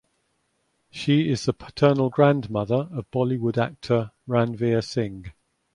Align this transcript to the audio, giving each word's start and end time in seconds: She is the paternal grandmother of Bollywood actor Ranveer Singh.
She 0.89 1.29
is 1.29 1.45
the 1.45 1.53
paternal 1.53 2.09
grandmother 2.09 2.89
of 2.91 3.05
Bollywood 3.11 3.59
actor 3.63 4.09
Ranveer 4.27 4.83
Singh. 4.83 5.31